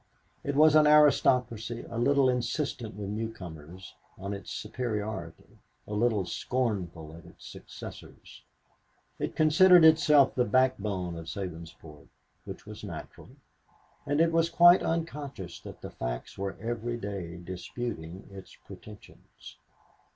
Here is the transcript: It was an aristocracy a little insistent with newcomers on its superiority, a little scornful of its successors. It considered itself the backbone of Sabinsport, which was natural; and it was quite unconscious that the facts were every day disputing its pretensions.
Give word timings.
It 0.43 0.55
was 0.55 0.73
an 0.73 0.87
aristocracy 0.87 1.85
a 1.87 1.99
little 1.99 2.27
insistent 2.27 2.95
with 2.95 3.09
newcomers 3.11 3.93
on 4.17 4.33
its 4.33 4.49
superiority, 4.49 5.59
a 5.87 5.93
little 5.93 6.25
scornful 6.25 7.15
of 7.15 7.27
its 7.27 7.45
successors. 7.45 8.41
It 9.19 9.35
considered 9.35 9.85
itself 9.85 10.33
the 10.33 10.43
backbone 10.43 11.15
of 11.17 11.25
Sabinsport, 11.29 12.07
which 12.45 12.65
was 12.65 12.83
natural; 12.83 13.29
and 14.07 14.19
it 14.19 14.31
was 14.31 14.49
quite 14.49 14.81
unconscious 14.81 15.59
that 15.59 15.81
the 15.81 15.91
facts 15.91 16.35
were 16.35 16.57
every 16.59 16.97
day 16.97 17.37
disputing 17.37 18.27
its 18.31 18.55
pretensions. 18.65 19.57